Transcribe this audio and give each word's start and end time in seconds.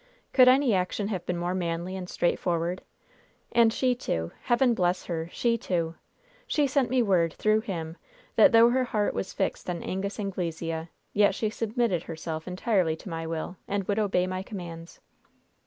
Could 0.33 0.47
any 0.47 0.73
action 0.73 1.09
have 1.09 1.27
been 1.27 1.37
more 1.37 1.53
manly 1.53 1.95
and 1.95 2.09
straightforward? 2.09 2.81
And 3.51 3.71
she, 3.71 3.93
too 3.93 4.31
Heaven 4.45 4.73
bless 4.73 5.05
her, 5.05 5.29
she, 5.31 5.59
too! 5.59 5.93
She 6.47 6.65
sent 6.65 6.89
me 6.89 7.03
word, 7.03 7.33
through 7.35 7.59
him, 7.61 7.97
that 8.35 8.51
though 8.51 8.71
her 8.71 8.83
heart 8.85 9.13
was 9.13 9.31
fixed 9.31 9.69
on 9.69 9.83
Angus 9.83 10.19
Anglesea, 10.19 10.89
yet 11.13 11.35
she 11.35 11.51
submitted 11.51 12.01
herself 12.01 12.47
entirely 12.47 12.95
to 12.95 13.09
my 13.09 13.27
will, 13.27 13.57
and 13.67 13.83
would 13.83 13.99
obey 13.99 14.25
my 14.25 14.41
commands. 14.41 14.99